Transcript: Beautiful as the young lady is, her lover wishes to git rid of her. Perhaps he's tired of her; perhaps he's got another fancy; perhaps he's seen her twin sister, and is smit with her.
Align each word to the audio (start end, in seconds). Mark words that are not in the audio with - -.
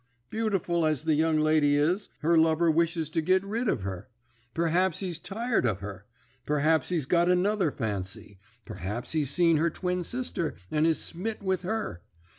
Beautiful 0.31 0.83
as 0.83 1.03
the 1.03 1.13
young 1.13 1.39
lady 1.39 1.75
is, 1.75 2.09
her 2.21 2.35
lover 2.35 2.71
wishes 2.71 3.07
to 3.11 3.21
git 3.21 3.43
rid 3.45 3.67
of 3.69 3.83
her. 3.83 4.09
Perhaps 4.55 4.97
he's 5.01 5.19
tired 5.19 5.63
of 5.63 5.79
her; 5.81 6.07
perhaps 6.43 6.89
he's 6.89 7.05
got 7.05 7.29
another 7.29 7.69
fancy; 7.69 8.39
perhaps 8.65 9.11
he's 9.11 9.29
seen 9.29 9.57
her 9.57 9.69
twin 9.69 10.03
sister, 10.03 10.55
and 10.71 10.87
is 10.87 10.99
smit 10.99 11.43
with 11.43 11.61
her. 11.61 12.01